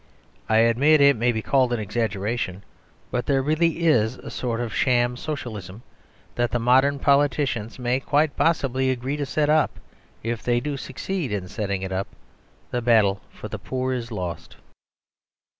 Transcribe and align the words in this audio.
I 0.49 0.57
admit 0.57 0.99
it 0.99 1.15
may 1.15 1.31
be 1.31 1.43
called 1.43 1.71
an 1.71 1.79
exaggeration; 1.79 2.63
but 3.11 3.27
there 3.27 3.43
really 3.43 3.85
is 3.85 4.15
a 4.15 4.31
sort 4.31 4.59
of 4.59 4.73
sham 4.73 5.15
Socialism 5.15 5.83
that 6.33 6.49
the 6.49 6.57
modern 6.57 6.97
politicians 6.97 7.77
may 7.77 7.99
quite 7.99 8.35
possibly 8.35 8.89
agree 8.89 9.15
to 9.17 9.27
set 9.27 9.47
up; 9.47 9.79
if 10.23 10.41
they 10.41 10.59
do 10.59 10.75
succeed 10.75 11.31
in 11.31 11.47
setting 11.47 11.83
it 11.83 11.91
up, 11.91 12.07
the 12.71 12.81
battle 12.81 13.21
for 13.29 13.47
the 13.47 13.59
poor 13.59 13.93
is 13.93 14.11
lost. 14.11 14.55